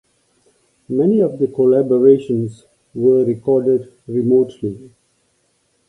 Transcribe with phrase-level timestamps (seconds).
[0.89, 2.63] Many of the collaborations
[2.95, 4.89] were recorded remotely.